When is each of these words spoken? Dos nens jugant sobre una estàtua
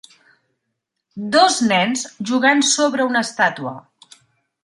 Dos 1.35 1.59
nens 1.73 2.07
jugant 2.31 2.65
sobre 2.71 3.07
una 3.13 3.23
estàtua 3.27 3.77